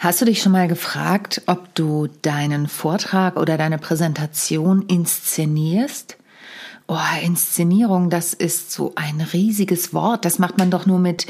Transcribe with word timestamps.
Hast 0.00 0.22
du 0.22 0.24
dich 0.24 0.40
schon 0.40 0.52
mal 0.52 0.66
gefragt, 0.66 1.42
ob 1.44 1.74
du 1.74 2.08
deinen 2.22 2.68
Vortrag 2.68 3.36
oder 3.36 3.58
deine 3.58 3.76
Präsentation 3.76 4.80
inszenierst? 4.80 6.16
Oh, 6.88 6.96
Inszenierung, 7.22 8.08
das 8.08 8.32
ist 8.32 8.72
so 8.72 8.94
ein 8.96 9.20
riesiges 9.20 9.92
Wort. 9.92 10.24
Das 10.24 10.38
macht 10.38 10.56
man 10.56 10.70
doch 10.70 10.86
nur 10.86 10.98
mit 10.98 11.26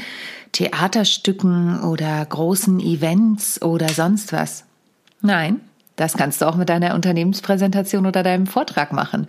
Theaterstücken 0.53 1.83
oder 1.83 2.25
großen 2.25 2.79
Events 2.79 3.61
oder 3.61 3.89
sonst 3.89 4.31
was. 4.31 4.63
Nein, 5.19 5.59
das 6.01 6.13
kannst 6.13 6.41
du 6.41 6.47
auch 6.47 6.55
mit 6.55 6.69
deiner 6.69 6.95
Unternehmenspräsentation 6.95 8.07
oder 8.07 8.23
deinem 8.23 8.47
Vortrag 8.47 8.91
machen. 8.91 9.27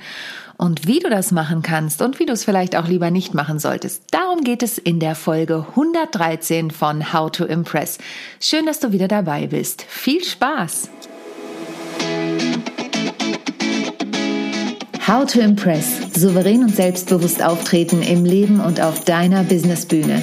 Und 0.57 0.87
wie 0.87 1.01
du 1.01 1.11
das 1.11 1.31
machen 1.31 1.61
kannst 1.63 2.01
und 2.01 2.19
wie 2.19 2.25
du 2.25 2.33
es 2.33 2.45
vielleicht 2.45 2.77
auch 2.77 2.89
lieber 2.89 3.11
nicht 3.11 3.35
machen 3.35 3.59
solltest, 3.59 4.05
darum 4.11 4.43
geht 4.43 4.63
es 4.63 4.79
in 4.79 4.99
der 4.99 5.15
Folge 5.15 5.67
113 5.71 6.71
von 6.71 7.13
How 7.13 7.31
to 7.31 7.45
Impress. 7.45 7.99
Schön, 8.41 8.65
dass 8.65 8.81
du 8.81 8.91
wieder 8.91 9.07
dabei 9.07 9.49
bist. 9.49 9.83
Viel 9.87 10.25
Spaß! 10.25 10.89
How 15.07 15.27
to 15.27 15.41
Impress. 15.41 16.15
Souverän 16.15 16.63
und 16.63 16.75
selbstbewusst 16.75 17.43
auftreten 17.43 18.01
im 18.01 18.25
Leben 18.25 18.61
und 18.61 18.81
auf 18.81 19.05
deiner 19.05 19.43
Businessbühne. 19.43 20.23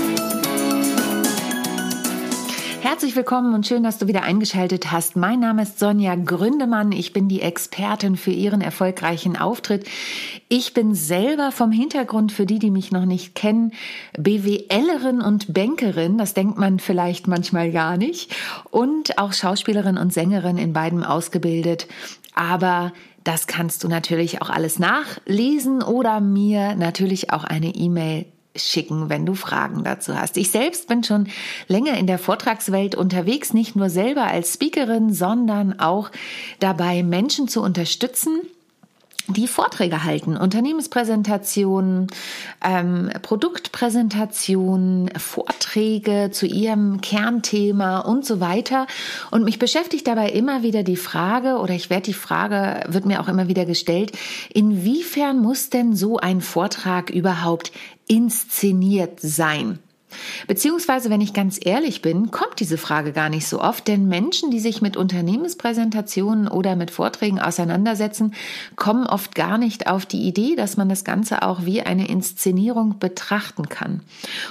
Herzlich 3.01 3.15
willkommen 3.15 3.55
und 3.55 3.65
schön, 3.65 3.81
dass 3.81 3.97
du 3.97 4.07
wieder 4.07 4.21
eingeschaltet 4.21 4.91
hast. 4.91 5.15
Mein 5.15 5.39
Name 5.39 5.63
ist 5.63 5.79
Sonja 5.79 6.13
Gründemann. 6.13 6.91
Ich 6.91 7.13
bin 7.13 7.27
die 7.27 7.41
Expertin 7.41 8.15
für 8.15 8.29
Ihren 8.29 8.61
erfolgreichen 8.61 9.35
Auftritt. 9.35 9.87
Ich 10.49 10.75
bin 10.75 10.93
selber 10.93 11.51
vom 11.51 11.71
Hintergrund, 11.71 12.31
für 12.31 12.45
die, 12.45 12.59
die 12.59 12.69
mich 12.69 12.91
noch 12.91 13.05
nicht 13.05 13.33
kennen, 13.33 13.73
BWLerin 14.19 15.19
und 15.19 15.51
Bankerin. 15.51 16.19
Das 16.19 16.35
denkt 16.35 16.59
man 16.59 16.77
vielleicht 16.77 17.27
manchmal 17.27 17.71
gar 17.71 17.97
nicht. 17.97 18.35
Und 18.69 19.17
auch 19.17 19.33
Schauspielerin 19.33 19.97
und 19.97 20.13
Sängerin 20.13 20.59
in 20.59 20.71
beidem 20.71 21.03
ausgebildet. 21.03 21.87
Aber 22.35 22.93
das 23.23 23.47
kannst 23.47 23.83
du 23.83 23.87
natürlich 23.87 24.43
auch 24.43 24.51
alles 24.51 24.77
nachlesen 24.77 25.81
oder 25.81 26.21
mir 26.21 26.75
natürlich 26.75 27.33
auch 27.33 27.45
eine 27.45 27.73
E-Mail 27.73 28.27
schicken, 28.55 29.09
wenn 29.09 29.25
du 29.25 29.33
Fragen 29.33 29.83
dazu 29.83 30.17
hast. 30.17 30.37
Ich 30.37 30.51
selbst 30.51 30.87
bin 30.87 31.03
schon 31.03 31.27
länger 31.67 31.97
in 31.97 32.07
der 32.07 32.19
Vortragswelt 32.19 32.95
unterwegs, 32.95 33.53
nicht 33.53 33.75
nur 33.75 33.89
selber 33.89 34.23
als 34.23 34.53
Speakerin, 34.53 35.13
sondern 35.13 35.79
auch 35.79 36.11
dabei, 36.59 37.03
Menschen 37.03 37.47
zu 37.47 37.61
unterstützen, 37.61 38.41
die 39.27 39.47
Vorträge 39.47 40.03
halten, 40.03 40.37
Unternehmenspräsentationen, 40.37 42.07
ähm, 42.63 43.09
Produktpräsentationen, 43.21 45.09
Vorträge 45.17 46.29
zu 46.31 46.45
ihrem 46.45 47.01
Kernthema 47.01 47.99
und 47.99 48.25
so 48.25 48.39
weiter. 48.39 48.87
Und 49.29 49.43
mich 49.43 49.59
beschäftigt 49.59 50.07
dabei 50.07 50.29
immer 50.29 50.63
wieder 50.63 50.83
die 50.83 50.97
Frage, 50.97 51.57
oder 51.57 51.73
ich 51.73 51.89
werde 51.89 52.03
die 52.03 52.13
Frage, 52.13 52.81
wird 52.87 53.05
mir 53.05 53.21
auch 53.21 53.27
immer 53.27 53.47
wieder 53.47 53.65
gestellt, 53.65 54.11
inwiefern 54.53 55.39
muss 55.39 55.69
denn 55.69 55.95
so 55.95 56.17
ein 56.17 56.41
Vortrag 56.41 57.09
überhaupt 57.09 57.71
inszeniert 58.07 59.19
sein? 59.21 59.79
Beziehungsweise, 60.47 61.09
wenn 61.09 61.21
ich 61.21 61.33
ganz 61.33 61.59
ehrlich 61.61 62.01
bin, 62.01 62.31
kommt 62.31 62.59
diese 62.59 62.77
Frage 62.77 63.11
gar 63.11 63.29
nicht 63.29 63.47
so 63.47 63.61
oft, 63.61 63.87
denn 63.87 64.07
Menschen, 64.07 64.51
die 64.51 64.59
sich 64.59 64.81
mit 64.81 64.97
Unternehmenspräsentationen 64.97 66.47
oder 66.47 66.75
mit 66.75 66.91
Vorträgen 66.91 67.39
auseinandersetzen, 67.39 68.33
kommen 68.75 69.07
oft 69.07 69.35
gar 69.35 69.57
nicht 69.57 69.87
auf 69.87 70.05
die 70.05 70.21
Idee, 70.27 70.55
dass 70.55 70.77
man 70.77 70.89
das 70.89 71.03
Ganze 71.03 71.41
auch 71.41 71.65
wie 71.65 71.81
eine 71.81 72.07
Inszenierung 72.07 72.99
betrachten 72.99 73.69
kann. 73.69 74.01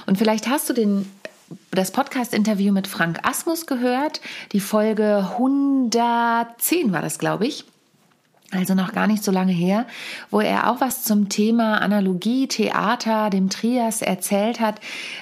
Und 0.05 0.17
vielleicht 0.17 0.47
hast 0.47 0.69
du 0.69 0.73
den 0.73 1.05
das 1.71 1.91
Podcast-Interview 1.91 2.71
mit 2.71 2.87
Frank 2.87 3.19
Asmus 3.23 3.65
gehört, 3.65 4.21
die 4.53 4.61
Folge 4.61 5.27
110 5.33 6.93
war 6.93 7.01
das, 7.01 7.19
glaube 7.19 7.45
ich 7.45 7.65
also 8.51 8.75
noch 8.75 8.91
gar 8.91 9.07
nicht 9.07 9.23
so 9.23 9.31
lange 9.31 9.53
her, 9.53 9.87
wo 10.29 10.41
er 10.41 10.69
auch 10.69 10.81
was 10.81 11.03
zum 11.03 11.29
Thema 11.29 11.81
Analogie, 11.81 12.47
Theater, 12.47 13.29
dem 13.29 13.49
Trias 13.49 14.01
erzählt 14.01 14.59
hat. 14.59 14.79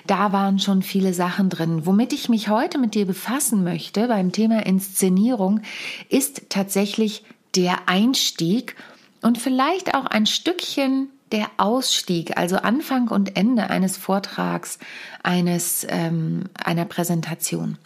Da 0.08 0.32
waren 0.32 0.60
schon 0.60 0.82
viele 0.82 1.14
Sachen 1.14 1.50
drin. 1.50 1.86
Womit 1.86 2.12
ich 2.12 2.28
mich 2.28 2.50
heute 2.50 2.80
mit 2.80 2.96
dir 2.96 3.06
befassen 3.06 3.64
möchte 3.64 4.08
beim 4.08 4.32
Thema 4.32 4.66
Inszenierung, 4.66 5.62
ist 6.10 6.50
tatsächlich 6.50 7.24
der 7.56 7.88
Einstieg 7.88 8.76
und 9.22 9.38
vielleicht 9.38 9.94
auch 9.94 10.06
ein 10.06 10.26
Stückchen 10.26 11.10
der 11.32 11.48
Ausstieg, 11.58 12.38
also 12.38 12.58
Anfang 12.58 13.10
und 13.10 13.38
Ende 13.38 13.70
eines 13.70 13.98
Vortrags, 13.98 14.80
eines 15.22 15.86
ähm, 15.88 16.46
einer 16.64 16.86
Präsentation. 16.86 17.78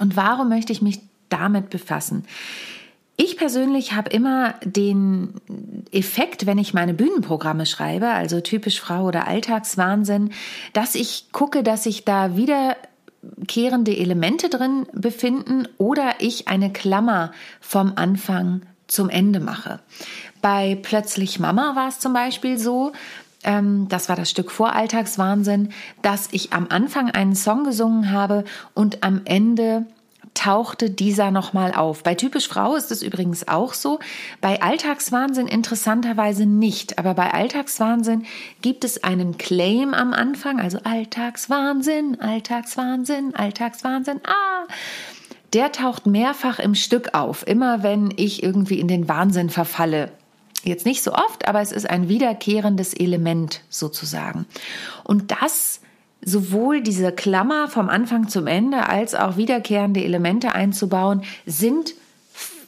Und 0.00 0.16
warum 0.16 0.48
möchte 0.48 0.72
ich 0.72 0.80
mich 0.80 1.00
damit 1.28 1.68
befassen? 1.68 2.24
Ich 3.20 3.36
persönlich 3.36 3.94
habe 3.94 4.10
immer 4.10 4.54
den 4.64 5.34
Effekt, 5.90 6.46
wenn 6.46 6.56
ich 6.56 6.72
meine 6.72 6.94
Bühnenprogramme 6.94 7.66
schreibe, 7.66 8.10
also 8.10 8.40
typisch 8.40 8.80
Frau 8.80 9.06
oder 9.06 9.26
Alltagswahnsinn, 9.26 10.30
dass 10.72 10.94
ich 10.94 11.32
gucke, 11.32 11.64
dass 11.64 11.84
ich 11.86 12.04
da 12.04 12.36
wiederkehrende 12.36 13.96
Elemente 13.96 14.48
drin 14.48 14.86
befinden 14.92 15.66
oder 15.78 16.12
ich 16.20 16.46
eine 16.46 16.72
Klammer 16.72 17.32
vom 17.60 17.94
Anfang 17.96 18.62
zum 18.86 19.10
Ende 19.10 19.40
mache. 19.40 19.80
Bei 20.40 20.78
Plötzlich 20.80 21.40
Mama 21.40 21.74
war 21.74 21.88
es 21.88 21.98
zum 21.98 22.12
Beispiel 22.12 22.56
so, 22.56 22.92
ähm, 23.42 23.88
das 23.88 24.08
war 24.08 24.14
das 24.14 24.30
Stück 24.30 24.52
vor 24.52 24.74
Alltagswahnsinn, 24.74 25.70
dass 26.02 26.28
ich 26.30 26.52
am 26.52 26.68
Anfang 26.70 27.10
einen 27.10 27.34
Song 27.34 27.64
gesungen 27.64 28.12
habe 28.12 28.44
und 28.74 29.02
am 29.02 29.22
Ende 29.24 29.86
tauchte 30.38 30.88
dieser 30.88 31.32
nochmal 31.32 31.74
auf. 31.74 32.04
Bei 32.04 32.14
typisch 32.14 32.46
Frau 32.48 32.76
ist 32.76 32.92
es 32.92 33.02
übrigens 33.02 33.48
auch 33.48 33.74
so. 33.74 33.98
Bei 34.40 34.62
Alltagswahnsinn 34.62 35.48
interessanterweise 35.48 36.46
nicht. 36.46 36.98
Aber 36.98 37.14
bei 37.14 37.34
Alltagswahnsinn 37.34 38.24
gibt 38.62 38.84
es 38.84 39.02
einen 39.02 39.36
Claim 39.36 39.94
am 39.94 40.12
Anfang. 40.12 40.60
Also 40.60 40.78
Alltagswahnsinn, 40.84 42.20
Alltagswahnsinn, 42.20 43.34
Alltagswahnsinn. 43.34 44.20
Ah! 44.24 44.68
Der 45.54 45.72
taucht 45.72 46.06
mehrfach 46.06 46.60
im 46.60 46.76
Stück 46.76 47.14
auf. 47.14 47.44
Immer 47.44 47.82
wenn 47.82 48.14
ich 48.16 48.42
irgendwie 48.42 48.78
in 48.78 48.86
den 48.86 49.08
Wahnsinn 49.08 49.50
verfalle. 49.50 50.12
Jetzt 50.62 50.86
nicht 50.86 51.02
so 51.02 51.14
oft, 51.14 51.48
aber 51.48 51.60
es 51.60 51.72
ist 51.72 51.90
ein 51.90 52.08
wiederkehrendes 52.08 52.94
Element 52.94 53.62
sozusagen. 53.70 54.46
Und 55.02 55.32
das 55.32 55.80
sowohl 56.22 56.82
diese 56.82 57.12
Klammer 57.12 57.68
vom 57.68 57.88
Anfang 57.88 58.28
zum 58.28 58.46
Ende 58.46 58.88
als 58.88 59.14
auch 59.14 59.36
wiederkehrende 59.36 60.02
Elemente 60.02 60.52
einzubauen, 60.52 61.22
sind, 61.46 61.94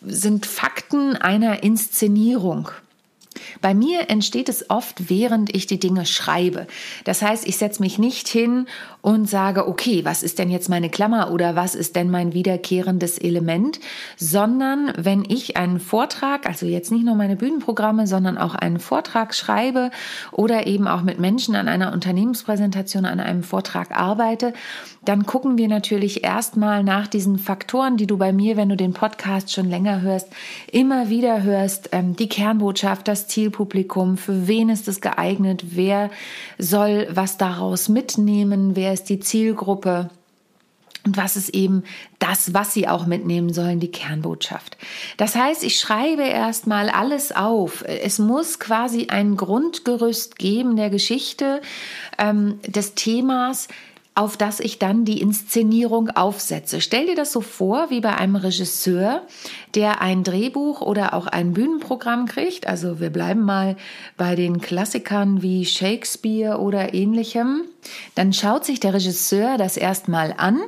sind 0.03 0.47
Fakten 0.47 1.17
einer 1.17 1.63
Inszenierung. 1.63 2.71
Bei 3.61 3.75
mir 3.75 4.11
entsteht 4.11 4.49
es 4.49 4.71
oft, 4.71 5.09
während 5.09 5.55
ich 5.55 5.67
die 5.67 5.79
Dinge 5.79 6.07
schreibe. 6.07 6.67
Das 7.05 7.23
heißt, 7.23 7.47
ich 7.47 7.57
setze 7.57 7.83
mich 7.83 7.99
nicht 7.99 8.29
hin 8.29 8.67
und 9.03 9.29
sage, 9.29 9.67
okay, 9.67 10.05
was 10.05 10.23
ist 10.23 10.39
denn 10.39 10.51
jetzt 10.51 10.69
meine 10.69 10.91
Klammer 10.91 11.31
oder 11.31 11.57
was 11.57 11.75
ist 11.75 11.97
denn 11.97 12.11
mein 12.11 12.35
wiederkehrendes 12.35 13.19
Element, 13.19 13.81
sondern 14.17 14.93
wenn 14.97 15.25
ich 15.27 15.57
einen 15.57 15.81
Vortrag, 15.81 16.47
also 16.47 16.67
jetzt 16.67 16.93
nicht 16.93 17.05
nur 17.05 17.15
meine 17.15 17.37
Bühnenprogramme, 17.37 18.07
sondern 18.07 18.37
auch 18.37 18.55
einen 18.55 18.79
Vortrag 18.79 19.35
schreibe 19.35 19.91
oder 20.33 20.67
eben 20.67 20.87
auch 20.87 21.03
mit 21.03 21.19
Menschen 21.19 21.55
an 21.55 21.69
einer 21.69 21.93
Unternehmenspräsentation, 21.93 23.07
an 23.07 23.21
einem 23.21 23.43
Vortrag 23.43 23.99
arbeite, 23.99 24.53
dann 25.03 25.25
gucken 25.25 25.57
wir 25.57 25.69
natürlich 25.69 26.25
erstmal 26.25 26.85
nach 26.85 27.07
diesen 27.07 27.39
Faktoren, 27.39 27.97
die 27.97 28.07
du 28.07 28.19
bei 28.19 28.33
mir, 28.33 28.59
wenn 28.59 28.69
du 28.69 28.77
den 28.77 28.93
Podcast 28.93 29.53
schon 29.53 29.71
länger 29.71 30.03
hörst, 30.03 30.29
immer 30.71 31.09
wieder 31.09 31.43
hörst, 31.43 31.89
ähm, 31.93 32.17
die 32.17 32.29
Kernbotschaft, 32.29 33.09
das 33.09 33.27
Zielpublikum, 33.27 34.19
für 34.19 34.47
wen 34.47 34.69
ist 34.69 34.89
es 34.89 35.01
geeignet, 35.01 35.65
wer 35.71 36.11
soll 36.59 37.09
was 37.11 37.39
daraus 37.39 37.89
mitnehmen, 37.89 38.77
wer 38.77 38.90
ist 38.93 39.09
die 39.09 39.21
Zielgruppe. 39.21 40.11
Und 41.07 41.17
was 41.17 41.37
ist 41.37 41.49
eben 41.51 41.85
das, 42.19 42.53
was 42.53 42.75
sie 42.75 42.87
auch 42.87 43.07
mitnehmen 43.07 43.55
sollen, 43.55 43.81
die 43.81 43.91
Kernbotschaft. 43.91 44.77
Das 45.17 45.35
heißt, 45.35 45.65
ich 45.65 45.79
schreibe 45.79 46.23
erstmal 46.23 46.91
alles 46.91 47.33
auf. 47.33 47.83
Es 47.87 48.19
muss 48.19 48.59
quasi 48.59 49.07
ein 49.09 49.37
Grundgerüst 49.37 50.39
geben 50.39 50.77
der 50.77 50.91
Geschichte, 50.91 51.63
ähm, 52.19 52.61
des 52.67 52.95
Themas, 52.95 53.69
auf 54.21 54.37
das 54.37 54.61
ich 54.61 54.79
dann 54.79 55.07
die 55.07 55.23
Inszenierung 55.23 56.11
aufsetze. 56.11 56.83
Stell 56.83 57.07
dir 57.07 57.17
das 57.17 57.33
so 57.33 57.41
vor 57.41 57.89
wie 57.89 58.03
bei 58.03 58.15
einem 58.17 58.37
Regisseur, 58.37 59.23
der 59.75 60.03
ein 60.03 60.25
Drehbuch 60.25 60.83
oder 60.83 61.15
auch 61.15 61.27
ein 61.27 61.55
Bühnenprogramm 61.55 62.27
kriegt. 62.27 62.67
Also 62.67 63.01
wir 63.01 63.09
bleiben 63.09 63.41
mal 63.41 63.77
bei 64.19 64.37
den 64.37 64.61
Klassikern 64.61 65.41
wie 65.41 65.65
Shakespeare 65.65 66.59
oder 66.59 66.93
ähnlichem. 66.93 67.63
Dann 68.15 68.35
schaut 68.35 68.67
sich 68.67 68.79
der 68.79 68.93
Regisseur 68.93 69.57
das 69.57 69.79
erstmal 69.79 70.35
an 70.37 70.61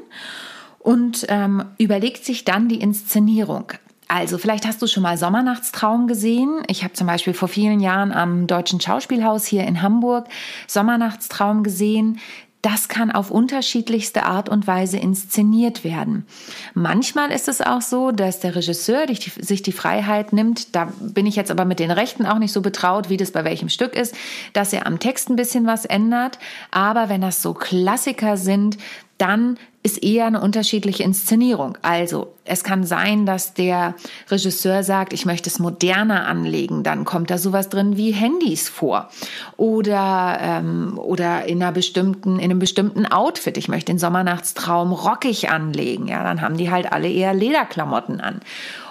und 0.79 1.27
ähm, 1.29 1.67
überlegt 1.77 2.25
sich 2.25 2.47
dann 2.47 2.71
die 2.71 2.81
Inszenierung. 2.81 3.75
Also, 4.09 4.37
vielleicht 4.37 4.67
hast 4.67 4.83
du 4.83 4.87
schon 4.87 5.03
mal 5.03 5.17
Sommernachtstraum 5.17 6.07
gesehen. 6.07 6.63
Ich 6.69 6.85
habe 6.85 6.93
zum 6.93 7.07
Beispiel 7.07 7.33
vor 7.33 7.49
vielen 7.49 7.81
Jahren 7.81 8.13
am 8.13 8.47
Deutschen 8.47 8.79
Schauspielhaus 8.79 9.47
hier 9.47 9.65
in 9.65 9.81
Hamburg 9.81 10.27
Sommernachtstraum 10.67 11.63
gesehen 11.63 12.19
das 12.63 12.89
kann 12.89 13.11
auf 13.11 13.33
unterschiedlichste 13.33 14.25
Art 14.25 14.49
und 14.49 14.69
Weise 14.69 14.97
inszeniert 14.97 15.83
werden. 15.83 16.27
Manchmal 16.75 17.33
ist 17.33 17.49
es 17.49 17.61
auch 17.61 17.83
so, 17.83 18.13
dass 18.13 18.39
der 18.39 18.55
Regisseur 18.55 19.07
sich 19.09 19.63
die 19.63 19.73
Freiheit 19.73 20.33
nimmt, 20.33 20.75
da 20.75 20.93
bin 21.01 21.27
ich 21.27 21.35
jetzt 21.35 21.51
aber 21.51 21.65
mit 21.65 21.81
den 21.81 21.91
Rechten 21.91 22.25
auch 22.25 22.39
nicht 22.39 22.53
so 22.53 22.61
betraut, 22.61 23.09
wie 23.09 23.17
das 23.17 23.33
bei 23.33 23.45
welchem 23.45 23.69
Stück 23.69 23.97
ist, 23.97 24.15
dass 24.53 24.73
er 24.73 24.87
am 24.87 25.01
Text 25.01 25.29
ein 25.29 25.37
bisschen 25.37 25.67
was 25.67 25.85
ändert. 25.85 26.39
Aber 26.71 27.09
wenn 27.09 27.21
das 27.21 27.43
so 27.43 27.53
Klassiker 27.53 28.37
sind, 28.37 28.79
dann 29.19 29.59
ist 29.85 30.03
eher 30.03 30.27
eine 30.27 30.41
unterschiedliche 30.41 31.03
Inszenierung. 31.03 31.77
Also 31.83 32.35
es 32.45 32.63
kann 32.63 32.85
sein, 32.85 33.27
dass 33.27 33.53
der 33.55 33.95
Regisseur 34.31 34.85
sagt, 34.85 35.13
ich 35.13 35.27
möchte 35.27 35.51
es 35.51 35.59
moderner 35.59 36.27
anlegen, 36.27 36.85
dann 36.85 37.05
kommt 37.05 37.31
da 37.31 37.39
sowas 37.39 37.69
drin 37.69 37.97
wie 37.97 38.13
Handys 38.13 38.69
vor 38.69 39.09
oder 39.57 40.39
ähm, 40.41 40.99
oder 40.99 41.47
in 41.47 41.63
einer 41.63 41.73
bestimmten 41.73 42.39
in 42.39 42.51
einem 42.51 42.61
bestimmten 42.61 43.07
Outfit. 43.07 43.57
Ich 43.57 43.69
möchte 43.69 43.93
den 43.93 43.99
Sommernachtstraum 43.99 44.93
rockig 44.93 45.51
anlegen, 45.51 46.07
ja, 46.07 46.23
dann 46.23 46.43
haben 46.43 46.57
die 46.57 46.71
halt 46.71 46.93
alle 46.93 47.11
eher 47.11 47.35
Lederklamotten 47.35 48.21
an. 48.21 48.41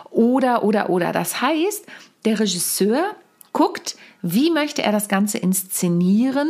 Oder 0.10 0.64
oder 0.64 0.90
oder. 0.90 1.14
Das 1.14 1.42
heißt, 1.42 1.86
der 2.26 2.40
Regisseur 2.40 3.04
guckt, 3.54 3.96
wie 4.22 4.52
möchte 4.52 4.84
er 4.84 4.92
das 4.92 5.08
Ganze 5.08 5.38
inszenieren 5.38 6.50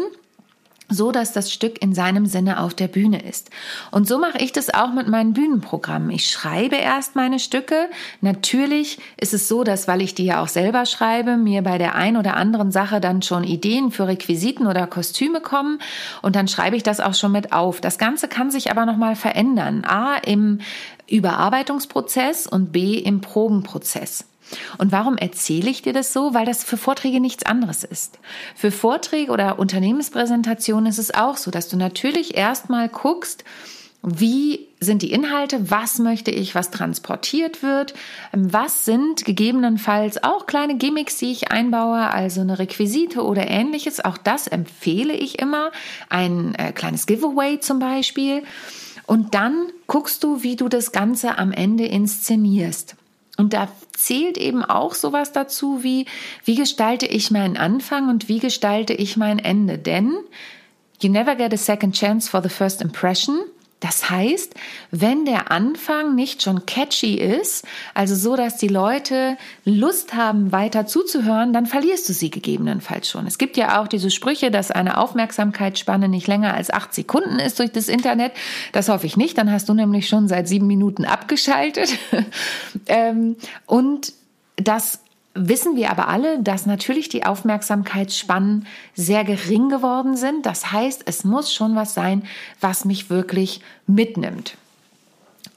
so 0.91 1.11
dass 1.11 1.33
das 1.33 1.51
Stück 1.51 1.81
in 1.81 1.93
seinem 1.93 2.25
Sinne 2.25 2.59
auf 2.59 2.73
der 2.73 2.87
Bühne 2.87 3.23
ist. 3.23 3.49
Und 3.89 4.07
so 4.07 4.19
mache 4.19 4.37
ich 4.39 4.51
das 4.51 4.73
auch 4.73 4.93
mit 4.93 5.07
meinen 5.07 5.33
Bühnenprogrammen. 5.33 6.11
Ich 6.11 6.29
schreibe 6.29 6.75
erst 6.75 7.15
meine 7.15 7.39
Stücke. 7.39 7.89
Natürlich 8.19 8.99
ist 9.17 9.33
es 9.33 9.47
so, 9.47 9.63
dass, 9.63 9.87
weil 9.87 10.01
ich 10.01 10.13
die 10.13 10.25
ja 10.25 10.43
auch 10.43 10.47
selber 10.47 10.85
schreibe, 10.85 11.37
mir 11.37 11.61
bei 11.61 11.77
der 11.77 11.95
ein 11.95 12.17
oder 12.17 12.35
anderen 12.35 12.71
Sache 12.71 12.99
dann 12.99 13.21
schon 13.21 13.43
Ideen 13.43 13.91
für 13.91 14.07
Requisiten 14.07 14.67
oder 14.67 14.85
Kostüme 14.87 15.41
kommen 15.41 15.79
und 16.21 16.35
dann 16.35 16.47
schreibe 16.47 16.75
ich 16.75 16.83
das 16.83 16.99
auch 16.99 17.15
schon 17.15 17.31
mit 17.31 17.53
auf. 17.53 17.81
Das 17.81 17.97
Ganze 17.97 18.27
kann 18.27 18.51
sich 18.51 18.69
aber 18.69 18.85
nochmal 18.85 19.15
verändern. 19.15 19.83
A, 19.85 20.17
im 20.17 20.59
Überarbeitungsprozess 21.07 22.47
und 22.47 22.71
B, 22.71 22.95
im 22.95 23.21
Probenprozess. 23.21 24.25
Und 24.77 24.91
warum 24.91 25.17
erzähle 25.17 25.69
ich 25.69 25.81
dir 25.81 25.93
das 25.93 26.13
so? 26.13 26.33
Weil 26.33 26.45
das 26.45 26.63
für 26.63 26.77
Vorträge 26.77 27.19
nichts 27.19 27.45
anderes 27.45 27.83
ist. 27.83 28.19
Für 28.55 28.71
Vorträge 28.71 29.31
oder 29.31 29.59
Unternehmenspräsentationen 29.59 30.87
ist 30.87 30.99
es 30.99 31.13
auch 31.13 31.37
so, 31.37 31.51
dass 31.51 31.69
du 31.69 31.77
natürlich 31.77 32.35
erstmal 32.35 32.89
guckst, 32.89 33.43
wie 34.03 34.67
sind 34.79 35.03
die 35.03 35.11
Inhalte? 35.11 35.69
Was 35.69 35.99
möchte 35.99 36.31
ich, 36.31 36.55
was 36.55 36.71
transportiert 36.71 37.61
wird? 37.61 37.93
Was 38.31 38.83
sind 38.83 39.25
gegebenenfalls 39.25 40.23
auch 40.23 40.47
kleine 40.47 40.75
Gimmicks, 40.75 41.17
die 41.17 41.31
ich 41.31 41.51
einbaue, 41.51 42.09
also 42.09 42.41
eine 42.41 42.57
Requisite 42.57 43.23
oder 43.23 43.47
ähnliches? 43.47 44.03
Auch 44.03 44.17
das 44.17 44.47
empfehle 44.47 45.13
ich 45.13 45.37
immer. 45.37 45.71
Ein 46.09 46.55
äh, 46.55 46.71
kleines 46.71 47.05
Giveaway 47.05 47.59
zum 47.59 47.77
Beispiel. 47.77 48.41
Und 49.05 49.35
dann 49.35 49.67
guckst 49.85 50.23
du, 50.23 50.41
wie 50.41 50.55
du 50.55 50.67
das 50.67 50.91
Ganze 50.91 51.37
am 51.37 51.51
Ende 51.51 51.85
inszenierst. 51.85 52.95
Und 53.41 53.53
da 53.53 53.69
zählt 53.93 54.37
eben 54.37 54.63
auch 54.63 54.93
sowas 54.93 55.31
dazu 55.31 55.81
wie, 55.81 56.05
wie 56.45 56.53
gestalte 56.53 57.07
ich 57.07 57.31
meinen 57.31 57.57
Anfang 57.57 58.07
und 58.07 58.29
wie 58.29 58.37
gestalte 58.37 58.93
ich 58.93 59.17
mein 59.17 59.39
Ende? 59.39 59.79
Denn 59.79 60.13
you 61.01 61.09
never 61.09 61.35
get 61.35 61.51
a 61.51 61.57
second 61.57 61.95
chance 61.95 62.29
for 62.29 62.43
the 62.43 62.49
first 62.49 62.83
impression. 62.83 63.39
Das 63.81 64.11
heißt, 64.11 64.53
wenn 64.91 65.25
der 65.25 65.51
Anfang 65.51 66.13
nicht 66.13 66.43
schon 66.43 66.67
catchy 66.67 67.15
ist, 67.15 67.65
also 67.95 68.15
so, 68.15 68.35
dass 68.35 68.57
die 68.57 68.67
Leute 68.67 69.37
Lust 69.65 70.13
haben, 70.13 70.51
weiter 70.51 70.85
zuzuhören, 70.85 71.51
dann 71.51 71.65
verlierst 71.65 72.07
du 72.07 72.13
sie 72.13 72.29
gegebenenfalls 72.29 73.09
schon. 73.09 73.25
Es 73.25 73.39
gibt 73.39 73.57
ja 73.57 73.81
auch 73.81 73.87
diese 73.87 74.11
Sprüche, 74.11 74.51
dass 74.51 74.69
eine 74.69 74.99
Aufmerksamkeitsspanne 74.99 76.09
nicht 76.09 76.27
länger 76.27 76.53
als 76.53 76.69
acht 76.69 76.93
Sekunden 76.93 77.39
ist 77.39 77.57
durch 77.57 77.71
das 77.71 77.87
Internet. 77.87 78.33
Das 78.71 78.87
hoffe 78.87 79.07
ich 79.07 79.17
nicht. 79.17 79.39
Dann 79.39 79.51
hast 79.51 79.67
du 79.67 79.73
nämlich 79.73 80.07
schon 80.07 80.27
seit 80.27 80.47
sieben 80.47 80.67
Minuten 80.67 81.03
abgeschaltet. 81.03 81.97
Ähm, 82.87 83.35
und 83.65 84.13
das 84.55 84.99
wissen 85.33 85.75
wir 85.75 85.91
aber 85.91 86.07
alle, 86.07 86.41
dass 86.41 86.65
natürlich 86.65 87.09
die 87.09 87.25
Aufmerksamkeitsspannen 87.25 88.67
sehr 88.95 89.23
gering 89.23 89.69
geworden 89.69 90.17
sind. 90.17 90.45
Das 90.45 90.71
heißt, 90.71 91.03
es 91.05 91.23
muss 91.23 91.53
schon 91.53 91.75
was 91.75 91.93
sein, 91.93 92.23
was 92.59 92.85
mich 92.85 93.09
wirklich 93.09 93.61
mitnimmt. 93.87 94.57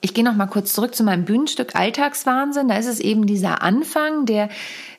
Ich 0.00 0.12
gehe 0.12 0.23
noch 0.23 0.35
mal 0.35 0.47
kurz 0.47 0.75
zurück 0.75 0.94
zu 0.94 1.03
meinem 1.03 1.25
Bühnenstück 1.25 1.75
Alltagswahnsinn. 1.75 2.69
Da 2.69 2.76
ist 2.76 2.87
es 2.87 3.00
eben 3.00 3.26
dieser 3.26 3.62
Anfang, 3.62 4.26
der 4.26 4.50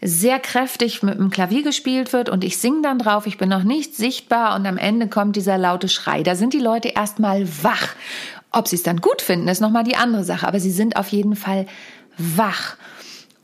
sehr 0.01 0.39
kräftig 0.39 1.03
mit 1.03 1.19
dem 1.19 1.29
Klavier 1.29 1.61
gespielt 1.61 2.11
wird 2.11 2.27
und 2.27 2.43
ich 2.43 2.57
singe 2.57 2.81
dann 2.81 2.97
drauf. 2.97 3.27
Ich 3.27 3.37
bin 3.37 3.47
noch 3.47 3.61
nicht 3.63 3.95
sichtbar 3.95 4.55
und 4.55 4.65
am 4.65 4.79
Ende 4.79 5.07
kommt 5.07 5.35
dieser 5.35 5.59
laute 5.59 5.89
Schrei. 5.89 6.23
Da 6.23 6.33
sind 6.33 6.53
die 6.53 6.59
Leute 6.59 6.87
erstmal 6.87 7.47
wach. 7.61 7.89
Ob 8.51 8.67
sie 8.67 8.77
es 8.77 8.83
dann 8.83 8.99
gut 8.99 9.21
finden, 9.21 9.47
ist 9.47 9.61
noch 9.61 9.69
mal 9.69 9.83
die 9.83 9.95
andere 9.95 10.23
Sache. 10.23 10.47
Aber 10.47 10.59
sie 10.59 10.71
sind 10.71 10.97
auf 10.97 11.09
jeden 11.09 11.35
Fall 11.35 11.67
wach. 12.17 12.75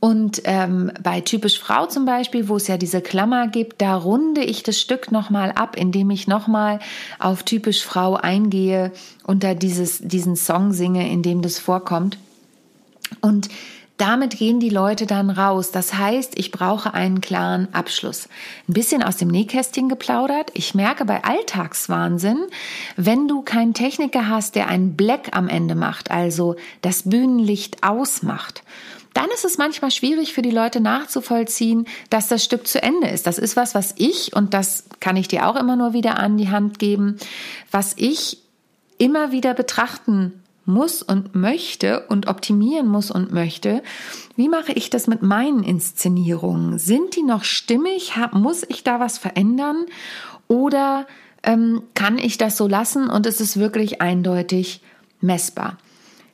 Und 0.02 0.42
ähm, 0.46 0.92
bei 1.04 1.22
typisch 1.22 1.60
Frau 1.60 1.86
zum 1.86 2.06
Beispiel, 2.06 2.50
wo 2.50 2.56
es 2.56 2.68
ja 2.68 2.78
diese 2.78 3.02
Klammer 3.02 3.48
gibt, 3.48 3.84
da 3.84 3.96
runde 3.96 4.44
ich 4.44 4.64
das 4.64 4.82
Stück 4.82 5.12
nochmal 5.12 5.52
ab, 5.52 5.78
indem 5.78 6.10
ich 6.10 6.28
nochmal 6.28 6.80
auf 7.20 7.44
typisch 7.44 7.86
Frau 7.86 8.16
eingehe 8.16 8.92
und 9.28 9.44
da 9.44 9.54
dieses, 9.54 10.00
diesen 10.00 10.36
Song 10.36 10.74
singe, 10.74 11.08
in 11.08 11.22
dem 11.22 11.44
das 11.44 11.60
vorkommt. 11.60 12.18
Und 13.22 13.50
damit 14.02 14.36
gehen 14.36 14.60
die 14.60 14.70
Leute 14.70 15.06
dann 15.06 15.30
raus. 15.30 15.70
Das 15.70 15.94
heißt, 15.94 16.38
ich 16.38 16.50
brauche 16.50 16.96
einen 16.96 17.22
klaren 17.22 17.72
Abschluss. 17.72 18.28
Ein 18.68 18.74
bisschen 18.74 19.04
aus 19.04 19.18
dem 19.18 19.28
Nähkästchen 19.28 19.90
geplaudert. 19.90 20.50
Ich 20.56 20.74
merke 20.74 21.06
bei 21.06 21.24
Alltagswahnsinn, 21.24 22.48
wenn 22.98 23.28
du 23.28 23.44
keinen 23.44 23.76
Techniker 23.76 24.28
hast, 24.28 24.56
der 24.56 24.70
einen 24.70 24.96
Black 24.98 25.38
am 25.38 25.48
Ende 25.48 25.76
macht, 25.76 26.10
also 26.10 26.56
das 26.82 27.04
Bühnenlicht 27.04 27.84
ausmacht, 27.84 28.64
dann 29.14 29.28
ist 29.36 29.46
es 29.46 29.60
manchmal 29.60 29.92
schwierig 29.92 30.34
für 30.34 30.42
die 30.42 30.50
Leute 30.50 30.80
nachzuvollziehen, 30.80 31.86
dass 32.10 32.28
das 32.28 32.44
Stück 32.44 32.66
zu 32.66 32.82
Ende 32.82 33.08
ist. 33.08 33.28
Das 33.28 33.38
ist 33.38 33.56
was, 33.56 33.76
was 33.76 33.94
ich, 33.98 34.36
und 34.36 34.56
das 34.56 34.86
kann 35.00 35.16
ich 35.16 35.28
dir 35.28 35.48
auch 35.48 35.56
immer 35.56 35.76
nur 35.76 35.94
wieder 35.94 36.18
an 36.18 36.38
die 36.38 36.50
Hand 36.50 36.80
geben, 36.80 37.18
was 37.70 37.94
ich 37.98 38.40
immer 38.98 39.32
wieder 39.32 39.54
betrachten 39.54 40.41
muss 40.66 41.02
und 41.02 41.36
möchte 41.36 42.08
und 42.08 42.28
optimieren 42.28 42.88
muss 42.88 43.12
und 43.12 43.32
möchte. 43.32 43.82
Wie 44.36 44.50
mache 44.50 44.72
ich 44.74 44.90
das 44.90 45.08
mit 45.08 45.22
meinen 45.22 45.64
Inszenierungen? 45.64 46.78
Sind 46.78 47.16
die 47.16 47.24
noch 47.24 47.44
stimmig? 47.44 48.14
Muss 48.34 48.64
ich 48.68 48.84
da 48.84 49.00
was 49.00 49.18
verändern? 49.18 49.86
Oder 50.48 51.08
ähm, 51.44 51.84
kann 51.94 52.18
ich 52.18 52.38
das 52.38 52.58
so 52.58 52.68
lassen 52.68 53.10
und 53.10 53.26
es 53.26 53.42
ist 53.42 53.58
wirklich 53.58 54.02
eindeutig 54.02 54.82
messbar? 55.20 55.78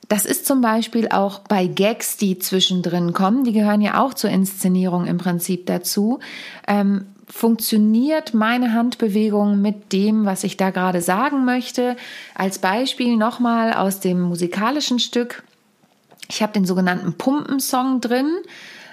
Das 0.08 0.24
ist 0.24 0.46
zum 0.46 0.62
Beispiel 0.62 1.08
auch 1.08 1.40
bei 1.40 1.66
Gags, 1.66 2.16
die 2.16 2.38
zwischendrin 2.38 3.12
kommen, 3.12 3.44
die 3.44 3.52
gehören 3.52 3.82
ja 3.82 4.02
auch 4.02 4.14
zur 4.14 4.30
Inszenierung 4.30 5.06
im 5.06 5.18
Prinzip 5.18 5.66
dazu. 5.66 6.18
Ähm, 6.66 7.06
funktioniert 7.28 8.34
meine 8.34 8.72
Handbewegung 8.72 9.60
mit 9.60 9.92
dem, 9.92 10.24
was 10.24 10.44
ich 10.44 10.56
da 10.56 10.70
gerade 10.70 11.00
sagen 11.00 11.44
möchte? 11.44 11.96
Als 12.34 12.58
Beispiel 12.58 13.16
nochmal 13.16 13.72
aus 13.72 14.00
dem 14.00 14.20
musikalischen 14.20 14.98
Stück. 14.98 15.42
Ich 16.28 16.42
habe 16.42 16.52
den 16.52 16.64
sogenannten 16.64 17.14
Pumpensong 17.14 18.00
drin 18.00 18.28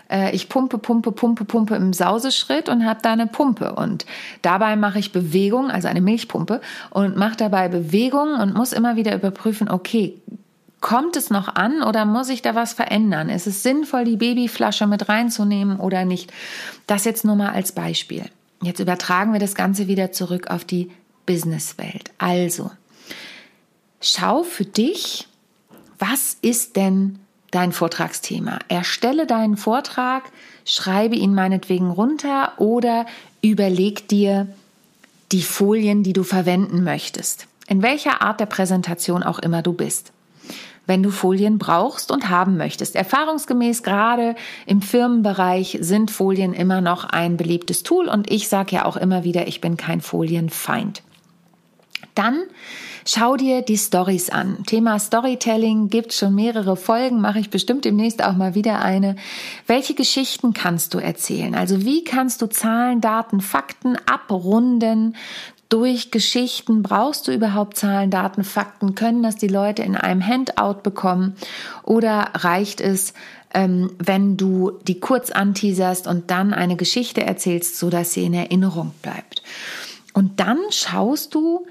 äh, 0.10 0.36
ich 0.36 0.50
pumpe, 0.50 0.78
pumpe, 0.78 1.12
pumpe, 1.12 1.46
pumpe 1.46 1.76
im 1.76 1.94
Sauseschritt 1.94 2.70
und 2.70 2.86
habe 2.86 3.00
da 3.02 3.14
eine 3.14 3.28
Pumpe. 3.28 3.74
Und 3.74 4.06
dabei 4.42 4.76
mache 4.76 5.00
ich 5.00 5.12
Bewegung, 5.12 5.72
also 5.72 5.88
eine 5.88 6.02
Milchpumpe, 6.02 6.62
und 6.92 7.16
mache 7.18 7.38
dabei 7.38 7.68
Bewegung 7.70 8.40
und 8.40 8.54
muss 8.54 8.74
immer 8.74 8.96
wieder 8.96 9.16
überprüfen, 9.16 9.70
okay, 9.70 10.16
Kommt 10.82 11.16
es 11.16 11.30
noch 11.30 11.56
an 11.56 11.82
oder 11.82 12.06
muss 12.06 12.30
ich 12.30 12.42
da 12.42 12.54
was 12.54 12.74
verändern? 12.74 13.30
Ist 13.30 13.48
es 13.48 13.64
sinnvoll, 13.64 14.06
die 14.06 14.18
Babyflasche 14.18 14.88
mit 14.88 15.10
reinzunehmen 15.10 15.80
oder 15.80 16.06
nicht? 16.06 16.32
Das 16.86 17.06
jetzt 17.06 17.26
nur 17.26 17.36
mal 17.36 17.50
als 17.50 17.72
Beispiel. 17.72 18.26
Jetzt 18.62 18.80
übertragen 18.80 19.34
wir 19.34 19.40
das 19.40 19.56
Ganze 19.56 19.88
wieder 19.88 20.12
zurück 20.12 20.48
auf 20.48 20.64
die 20.64 20.92
Businesswelt. 21.26 22.12
Also, 22.18 22.72
schau 24.00 24.44
für 24.44 24.66
dich, 24.66 25.28
was 25.98 26.38
ist 26.42 26.76
denn 26.76 27.20
dein 27.52 27.72
Vortragsthema? 27.72 28.60
Erstelle 28.68 29.26
deinen 29.26 29.58
Vortrag, 29.58 30.24
schreibe 30.66 31.16
ihn 31.16 31.34
meinetwegen 31.34 31.90
runter 31.90 32.54
oder 32.58 33.06
überleg 33.42 34.08
dir 34.08 34.48
die 35.32 35.42
Folien, 35.42 36.04
die 36.04 36.14
du 36.14 36.24
verwenden 36.24 36.84
möchtest. 36.84 37.48
in 37.68 37.82
welcher 37.82 38.22
Art 38.22 38.40
der 38.40 38.46
Präsentation 38.46 39.24
auch 39.24 39.40
immer 39.40 39.64
du 39.64 39.74
bist 39.74 40.12
wenn 40.88 41.04
du 41.04 41.10
Folien 41.10 41.58
brauchst 41.58 42.12
und 42.12 42.30
haben 42.30 42.58
möchtest. 42.58 42.96
Erfahrungsgemäß 42.96 43.84
gerade 43.84 44.36
im 44.66 44.82
Firmenbereich 44.82 45.78
sind 45.82 46.12
Folien 46.12 46.54
immer 46.54 46.82
noch 46.82 47.06
ein 47.06 47.38
beliebtes 47.38 47.84
Tool 47.84 48.08
und 48.08 48.32
ich 48.32 48.48
sage 48.48 48.76
ja 48.76 48.86
auch 48.86 48.98
immer 48.98 49.24
wieder, 49.24 49.48
ich 49.48 49.62
bin 49.62 49.78
kein 49.78 50.02
Folienfeind. 50.02 51.04
Dann 52.16 52.44
schau 53.06 53.36
dir 53.36 53.62
die 53.62 53.78
Stories 53.78 54.30
an. 54.30 54.64
Thema 54.66 55.00
Storytelling 55.00 55.90
gibt 55.90 56.14
schon 56.14 56.34
mehrere 56.34 56.78
Folgen, 56.78 57.20
mache 57.20 57.40
ich 57.40 57.50
bestimmt 57.50 57.84
demnächst 57.84 58.24
auch 58.24 58.36
mal 58.36 58.56
wieder 58.56 58.82
eine. 58.82 59.18
Welche 59.68 59.96
Geschichten 59.96 60.54
kannst 60.54 60.94
du 60.94 61.00
erzählen? 61.00 61.56
Also 61.56 61.84
wie 61.84 62.04
kannst 62.04 62.42
du 62.42 62.48
Zahlen, 62.48 63.02
Daten, 63.02 63.42
Fakten 63.42 63.98
abrunden? 64.06 65.16
Durch 65.70 66.12
Geschichten 66.12 66.84
brauchst 66.84 67.28
du 67.28 67.34
überhaupt 67.34 67.78
Zahlen, 67.78 68.12
Daten, 68.12 68.44
Fakten? 68.44 68.96
Können 68.96 69.24
das 69.24 69.36
die 69.36 69.48
Leute 69.48 69.82
in 69.82 69.96
einem 69.96 70.26
Handout 70.26 70.82
bekommen? 70.84 71.36
Oder 71.84 72.32
reicht 72.34 72.82
es, 72.82 73.14
ähm, 73.54 73.92
wenn 73.98 74.38
du 74.38 74.74
die 74.88 75.00
kurz 75.00 75.32
anteaserst 75.32 76.08
und 76.08 76.30
dann 76.30 76.54
eine 76.54 76.76
Geschichte 76.76 77.22
erzählst, 77.22 77.78
so 77.78 77.90
dass 77.90 78.14
sie 78.14 78.26
in 78.26 78.34
Erinnerung 78.34 78.94
bleibt? 79.02 79.42
Und 80.14 80.40
dann 80.40 80.60
schaust 80.70 81.34
du, 81.34 81.66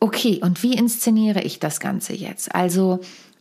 okay, 0.00 0.40
und 0.42 0.62
wie 0.62 0.74
inszeniere 0.74 1.40
ich 1.42 1.58
das 1.58 1.80
Ganze 1.80 2.14
jetzt? 2.14 2.54
Also, 2.54 3.00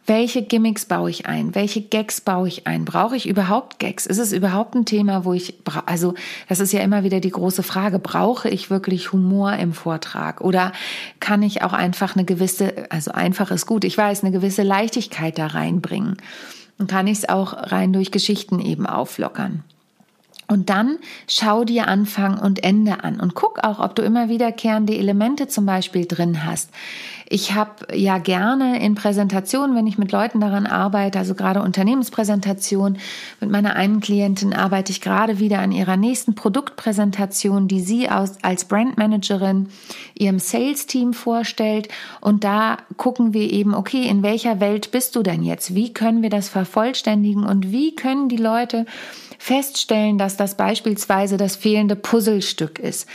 welche 0.09 0.41
Gimmicks 0.41 0.85
baue 0.85 1.11
ich 1.11 1.27
ein? 1.27 1.53
Welche 1.53 1.81
Gags 1.81 2.19
baue 2.19 2.47
ich 2.47 2.65
ein? 2.65 2.83
Brauche 2.83 3.15
ich 3.15 3.29
überhaupt 3.29 3.77
Gags? 3.77 4.07
Ist 4.07 4.17
es 4.17 4.33
überhaupt 4.33 4.73
ein 4.73 4.85
Thema, 4.85 5.23
wo 5.23 5.33
ich, 5.33 5.53
also 5.85 6.15
das 6.49 6.59
ist 6.59 6.73
ja 6.73 6.81
immer 6.81 7.03
wieder 7.03 7.19
die 7.19 7.29
große 7.29 7.61
Frage, 7.61 7.99
brauche 7.99 8.49
ich 8.49 8.71
wirklich 8.71 9.13
Humor 9.13 9.53
im 9.53 9.71
Vortrag? 9.71 10.41
Oder 10.41 10.73
kann 11.19 11.43
ich 11.43 11.61
auch 11.61 11.73
einfach 11.73 12.15
eine 12.15 12.25
gewisse, 12.25 12.91
also 12.91 13.11
einfach 13.11 13.51
ist 13.51 13.67
gut, 13.67 13.83
ich 13.83 13.95
weiß, 13.95 14.23
eine 14.23 14.31
gewisse 14.31 14.63
Leichtigkeit 14.63 15.37
da 15.37 15.45
reinbringen? 15.45 16.17
Und 16.79 16.89
kann 16.89 17.05
ich 17.05 17.19
es 17.19 17.29
auch 17.29 17.53
rein 17.71 17.93
durch 17.93 18.09
Geschichten 18.09 18.59
eben 18.59 18.87
auflockern? 18.87 19.63
Und 20.49 20.71
dann 20.71 20.97
schau 21.27 21.63
dir 21.63 21.87
Anfang 21.87 22.39
und 22.39 22.63
Ende 22.63 23.03
an 23.03 23.19
und 23.19 23.35
guck 23.35 23.63
auch, 23.63 23.79
ob 23.79 23.95
du 23.95 24.01
immer 24.01 24.29
wiederkehrende 24.29 24.97
Elemente 24.97 25.47
zum 25.47 25.67
Beispiel 25.67 26.07
drin 26.07 26.43
hast. 26.43 26.71
Ich 27.31 27.53
habe 27.53 27.95
ja 27.95 28.17
gerne 28.17 28.83
in 28.83 28.95
Präsentationen, 28.95 29.75
wenn 29.75 29.85
ich 29.85 29.99
mit 29.99 30.11
Leuten 30.11 30.41
daran 30.41 30.65
arbeite, 30.65 31.19
also 31.19 31.35
gerade 31.35 31.61
Unternehmenspräsentation, 31.61 32.97
mit 33.39 33.51
meiner 33.51 33.75
einen 33.75 33.99
Klientin 33.99 34.51
arbeite 34.51 34.91
ich 34.91 35.01
gerade 35.01 35.37
wieder 35.37 35.59
an 35.59 35.71
ihrer 35.71 35.95
nächsten 35.95 36.33
Produktpräsentation, 36.33 37.67
die 37.67 37.81
sie 37.81 38.09
aus, 38.09 38.37
als 38.41 38.65
Brandmanagerin 38.65 39.69
ihrem 40.17 40.39
Sales-Team 40.39 41.13
vorstellt. 41.13 41.89
Und 42.21 42.43
da 42.43 42.77
gucken 42.97 43.35
wir 43.35 43.51
eben, 43.51 43.75
okay, 43.75 44.07
in 44.07 44.23
welcher 44.23 44.59
Welt 44.59 44.89
bist 44.89 45.15
du 45.15 45.21
denn 45.21 45.43
jetzt? 45.43 45.75
Wie 45.75 45.93
können 45.93 46.23
wir 46.23 46.31
das 46.31 46.49
vervollständigen 46.49 47.43
und 47.43 47.71
wie 47.71 47.95
können 47.95 48.29
die 48.29 48.37
Leute 48.37 48.87
feststellen, 49.39 50.19
dass 50.19 50.37
das 50.37 50.55
beispielsweise 50.55 51.37
das 51.37 51.55
fehlende 51.55 51.95
Puzzlestück 51.95 52.77
ist. 52.77 53.07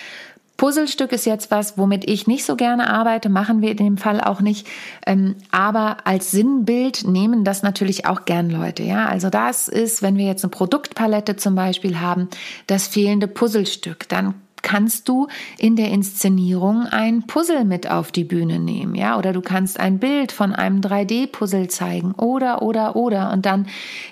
Puzzlestück 0.56 1.12
ist 1.12 1.26
jetzt 1.26 1.50
was, 1.50 1.76
womit 1.78 2.08
ich 2.08 2.26
nicht 2.26 2.44
so 2.44 2.54
gerne 2.54 2.88
arbeite, 2.88 3.28
machen 3.28 3.60
wir 3.60 3.72
in 3.72 3.76
dem 3.76 3.96
Fall 3.96 4.20
auch 4.20 4.40
nicht. 4.40 4.66
Ähm, 5.04 5.34
aber 5.50 5.98
als 6.04 6.30
Sinnbild 6.30 7.06
nehmen 7.06 7.44
das 7.44 7.62
natürlich 7.62 8.06
auch 8.06 8.24
gern 8.24 8.50
Leute. 8.50 8.84
Ja, 8.84 9.06
also 9.06 9.30
das 9.30 9.68
ist, 9.68 10.02
wenn 10.02 10.16
wir 10.16 10.26
jetzt 10.26 10.44
eine 10.44 10.50
Produktpalette 10.50 11.36
zum 11.36 11.56
Beispiel 11.56 12.00
haben, 12.00 12.28
das 12.68 12.86
fehlende 12.86 13.26
Puzzlestück, 13.26 14.08
dann 14.08 14.34
kannst 14.64 15.08
du 15.08 15.28
in 15.58 15.76
der 15.76 15.90
Inszenierung 15.90 16.86
ein 16.86 17.24
Puzzle 17.28 17.64
mit 17.64 17.88
auf 17.88 18.10
die 18.10 18.24
Bühne 18.24 18.58
nehmen, 18.58 18.96
ja, 18.96 19.16
oder 19.16 19.32
du 19.32 19.42
kannst 19.42 19.78
ein 19.78 20.00
Bild 20.00 20.32
von 20.32 20.52
einem 20.52 20.80
3D-Puzzle 20.80 21.68
zeigen 21.68 22.12
oder, 22.12 22.62
oder, 22.62 22.96
oder 22.96 23.30
und 23.32 23.46
dann 23.46 23.68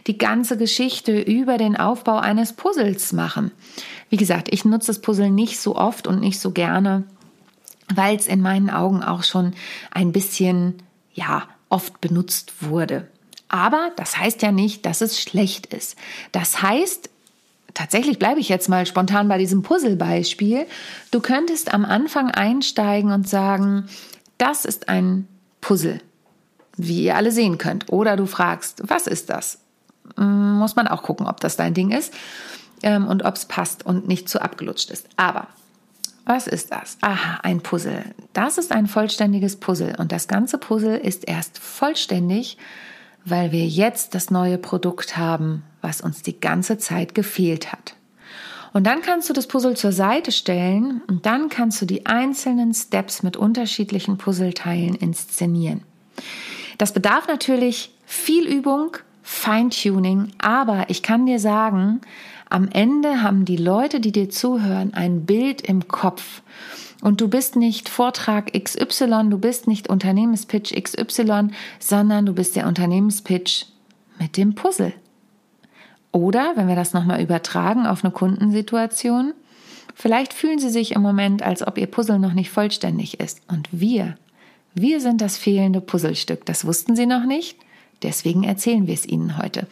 die 0.07 0.19
ganze 0.19 0.57
Geschichte 0.57 1.21
über 1.21 1.59
den 1.59 1.77
Aufbau 1.77 2.19
eines 2.19 2.53
Puzzles 2.53 3.13
machen. 3.13 3.51
Wie 4.11 4.19
gesagt, 4.19 4.49
ich 4.53 4.65
nutze 4.65 4.89
das 4.89 5.01
Puzzle 5.01 5.31
nicht 5.31 5.59
so 5.59 5.75
oft 5.75 6.07
und 6.07 6.21
nicht 6.21 6.39
so 6.39 6.53
gerne, 6.53 7.05
weil 7.93 8.15
es 8.15 8.29
in 8.29 8.43
meinen 8.43 8.71
Augen 8.71 9.03
auch 9.03 9.25
schon 9.25 9.55
ein 9.91 10.13
bisschen, 10.13 10.75
ja, 11.15 11.45
oft 11.71 12.01
benutzt 12.03 12.53
wurde. 12.61 13.09
Aber 13.49 13.91
das 13.97 14.19
heißt 14.19 14.43
ja 14.43 14.53
nicht, 14.53 14.85
dass 14.87 15.01
es 15.01 15.21
schlecht 15.21 15.67
ist. 15.73 15.97
Das 16.31 16.63
heißt, 16.63 17.11
tatsächlich 17.75 18.19
bleibe 18.19 18.41
ich 18.41 18.49
jetzt 18.49 18.69
mal 18.69 18.87
spontan 18.87 19.29
bei 19.29 19.39
diesem 19.39 19.63
Puzzle-Beispiel. 19.63 20.67
Du 21.11 21.21
könntest 21.21 21.73
am 21.73 21.85
Anfang 21.85 22.31
einsteigen 22.31 23.13
und 23.13 23.29
sagen, 23.29 23.89
das 24.39 24.65
ist 24.65 24.89
ein 24.89 25.29
Puzzle, 25.61 26.01
wie 26.77 27.05
ihr 27.05 27.17
alle 27.17 27.33
sehen 27.33 27.59
könnt. 27.59 27.91
Oder 27.91 28.17
du 28.17 28.27
fragst, 28.27 28.83
was 28.85 29.07
ist 29.07 29.31
das? 29.31 29.59
Hm, 30.17 30.59
muss 30.59 30.77
man 30.77 30.89
auch 30.89 31.03
gucken, 31.03 31.27
ob 31.27 31.41
das 31.41 31.57
dein 31.57 31.75
Ding 31.75 31.91
ist 31.91 32.13
ähm, 32.83 33.07
und 33.07 33.25
ob 33.25 33.37
es 33.37 33.47
passt 33.47 33.87
und 33.87 34.09
nicht 34.09 34.29
zu 34.29 34.43
abgelutscht 34.43 34.91
ist. 34.91 35.09
Aber 35.17 35.49
was 36.25 36.47
ist 36.47 36.73
das? 36.73 36.99
Aha, 37.01 37.41
ein 37.43 37.63
Puzzle. 37.63 38.05
Das 38.33 38.59
ist 38.59 38.73
ein 38.73 38.87
vollständiges 38.87 39.57
Puzzle 39.57 39.95
und 39.99 40.13
das 40.13 40.29
ganze 40.29 40.59
Puzzle 40.59 40.97
ist 40.97 41.29
erst 41.29 41.59
vollständig, 41.59 42.59
weil 43.25 43.53
wir 43.53 43.67
jetzt 43.67 44.15
das 44.15 44.31
neue 44.31 44.59
Produkt 44.59 45.17
haben, 45.17 45.63
was 45.81 46.01
uns 46.01 46.23
die 46.23 46.41
ganze 46.41 46.79
Zeit 46.79 47.15
gefehlt 47.15 47.73
hat. 47.73 47.95
Und 48.73 48.87
dann 48.87 49.03
kannst 49.03 49.29
du 49.29 49.35
das 49.35 49.47
Puzzle 49.47 49.77
zur 49.77 49.93
Seite 49.93 50.33
stellen 50.33 51.03
und 51.07 51.27
dann 51.27 51.49
kannst 51.49 51.83
du 51.83 51.87
die 51.87 52.07
einzelnen 52.07 52.73
Steps 52.73 53.23
mit 53.23 53.37
unterschiedlichen 53.37 54.17
Puzzleteilen 54.17 54.95
inszenieren. 54.95 55.83
Das 56.79 56.93
bedarf 56.93 57.29
natürlich 57.29 57.95
viel 58.07 58.47
Übung, 58.47 58.97
Feintuning, 59.23 60.33
aber 60.39 60.87
ich 60.89 61.03
kann 61.03 61.27
dir 61.27 61.39
sagen, 61.39 62.01
am 62.49 62.69
Ende 62.69 63.23
haben 63.23 63.45
die 63.45 63.57
Leute, 63.57 64.01
die 64.01 64.13
dir 64.13 64.31
zuhören, 64.31 64.95
ein 64.95 65.25
Bild 65.25 65.61
im 65.63 65.87
Kopf 65.87 66.43
und 67.03 67.21
du 67.21 67.29
bist 67.29 67.57
nicht 67.57 67.89
Vortrag 67.89 68.53
XY, 68.53 69.29
du 69.29 69.37
bist 69.37 69.67
nicht 69.67 69.91
Unternehmenspitch 69.91 70.73
XY, 70.73 71.49
sondern 71.79 72.25
du 72.25 72.33
bist 72.33 72.57
der 72.57 72.67
Unternehmenspitch 72.67 73.67
mit 74.19 74.37
dem 74.37 74.55
Puzzle. 74.55 74.95
Oder, 76.13 76.53
wenn 76.55 76.69
wir 76.69 76.77
das 76.77 76.93
nochmal 76.93 77.21
übertragen 77.21 77.87
auf 77.87 78.05
eine 78.05 78.13
Kundensituation, 78.13 79.35
vielleicht 79.95 80.33
fühlen 80.33 80.61
sie 80.61 80.71
sich 80.71 80.93
im 80.93 81.03
Moment, 81.03 81.43
als 81.43 81.67
ob 81.67 81.77
ihr 81.77 81.89
Puzzle 81.89 82.21
noch 82.21 82.35
nicht 82.35 82.51
vollständig 82.51 83.19
ist. 83.19 83.41
Und 83.49 83.69
wir, 83.73 84.17
wir 84.75 85.01
sind 85.01 85.21
das 85.21 85.37
fehlende 85.37 85.81
Puzzlestück. 85.81 86.47
Das 86.47 86.65
wussten 86.65 86.95
sie 86.95 87.07
noch 87.07 87.25
nicht. 87.25 87.59
Deswegen 88.03 88.45
erzählen 88.45 88.87
wir 88.87 88.95
es 88.95 89.07
Ihnen 89.07 89.39
heute. 89.39 89.67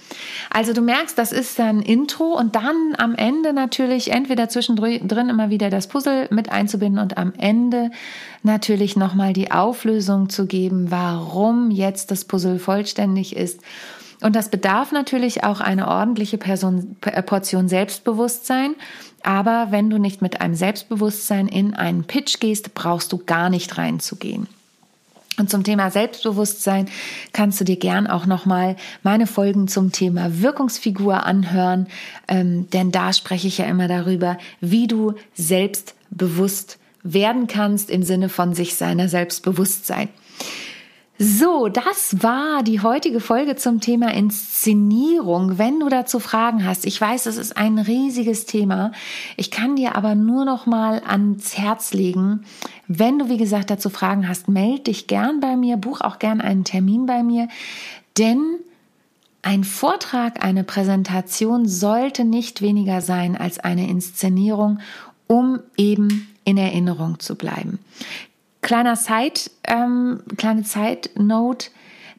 Also 0.51 0.73
du 0.73 0.81
merkst, 0.81 1.19
das 1.19 1.33
ist 1.33 1.59
dann 1.59 1.83
Intro 1.83 2.37
und 2.37 2.55
dann 2.55 2.95
am 2.99 3.15
Ende 3.15 3.53
natürlich 3.53 4.13
entweder 4.13 4.49
zwischendrin 4.49 5.29
immer 5.29 5.51
wieder 5.51 5.71
das 5.71 5.89
Puzzle 5.89 6.29
mit 6.31 6.51
einzubinden 6.51 7.03
und 7.03 7.19
am 7.19 7.33
Ende 7.37 7.91
natürlich 8.43 8.97
nochmal 8.97 9.33
die 9.33 9.51
Auflösung 9.51 10.29
zu 10.29 10.47
geben, 10.47 10.91
warum 10.91 11.71
jetzt 11.71 12.11
das 12.11 12.25
Puzzle 12.25 12.59
vollständig 12.59 13.37
ist. 13.37 13.61
Und 14.23 14.37
das 14.37 14.51
bedarf 14.51 14.93
natürlich 14.93 15.45
auch 15.45 15.61
eine 15.61 15.89
ordentliche 15.89 16.37
Person, 16.37 16.97
Portion 17.25 17.69
Selbstbewusstsein. 17.69 18.75
Aber 19.23 19.69
wenn 19.71 19.89
du 19.91 19.99
nicht 19.99 20.23
mit 20.23 20.41
einem 20.41 20.55
Selbstbewusstsein 20.55 21.49
in 21.49 21.75
einen 21.75 22.05
Pitch 22.05 22.39
gehst, 22.39 22.75
brauchst 22.75 23.13
du 23.13 23.19
gar 23.19 23.51
nicht 23.51 23.79
reinzugehen. 23.79 24.47
Und 25.39 25.49
zum 25.49 25.65
Thema 25.65 25.91
Selbstbewusstsein 25.91 26.89
kannst 27.33 27.61
du 27.61 27.65
dir 27.65 27.77
gern 27.77 28.07
auch 28.07 28.27
nochmal 28.27 28.77
meine 29.03 29.27
Folgen 29.27 29.69
zum 29.69 29.93
Thema 29.93 30.43
Wirkungsfigur 30.43 31.25
anhören, 31.25 31.87
ähm, 32.29 32.69
denn 32.71 32.91
da 32.93 33.13
spreche 33.13 33.49
ich 33.49 33.59
ja 33.59 33.65
immer 33.67 33.89
darüber, 33.89 34.37
wie 34.61 34.87
du 34.87 35.15
selbstbewusst 35.35 36.79
werden 37.03 37.47
kannst 37.47 37.91
im 37.91 38.03
Sinne 38.03 38.29
von 38.29 38.55
sich 38.55 38.75
seiner 38.75 39.09
Selbstbewusstsein. 39.09 40.09
So, 41.23 41.69
das 41.69 42.23
war 42.23 42.63
die 42.63 42.81
heutige 42.81 43.21
Folge 43.21 43.55
zum 43.55 43.81
Thema 43.81 44.15
Inszenierung. 44.15 45.59
Wenn 45.59 45.79
du 45.79 45.91
dazu 45.91 46.19
Fragen 46.19 46.65
hast, 46.65 46.87
ich 46.87 46.99
weiß, 46.99 47.27
es 47.27 47.37
ist 47.37 47.59
ein 47.59 47.79
riesiges 47.79 48.47
Thema. 48.47 48.93
Ich 49.37 49.51
kann 49.51 49.77
dir 49.77 49.97
aber 49.97 50.15
nur 50.15 50.47
noch 50.47 50.65
mal 50.65 51.03
ans 51.07 51.59
Herz 51.59 51.93
legen, 51.93 52.47
wenn 52.89 53.19
du 53.19 53.29
wie 53.29 53.37
gesagt 53.37 53.69
dazu 53.69 53.91
Fragen 53.91 54.27
hast, 54.27 54.49
melde 54.49 54.85
dich 54.85 55.09
gern 55.09 55.41
bei 55.41 55.57
mir, 55.57 55.77
buch 55.77 56.01
auch 56.01 56.19
gern 56.19 56.41
einen 56.41 56.65
Termin 56.65 57.05
bei 57.05 57.23
mir, 57.23 57.49
denn 58.17 58.41
ein 59.43 59.65
Vortrag, 59.65 60.43
eine 60.43 60.65
Präsentation 60.65 61.69
sollte 61.69 62.25
nicht 62.25 62.63
weniger 62.63 63.03
sein 63.03 63.37
als 63.37 63.59
eine 63.59 63.91
Inszenierung, 63.91 64.79
um 65.27 65.61
eben 65.77 66.35
in 66.45 66.57
Erinnerung 66.57 67.21
zu 67.21 67.35
bleiben. 67.35 67.79
Kleiner 68.63 68.97
Side, 68.97 69.51
ähm, 69.65 70.21
kleine 70.37 70.65
Side 70.65 71.11
Note. 71.17 71.71